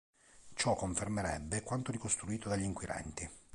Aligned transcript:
Ciò 0.55 0.73
confermerebbe 0.73 1.61
quanto 1.61 1.91
ricostruito 1.91 2.49
dagli 2.49 2.63
inquirenti. 2.63 3.29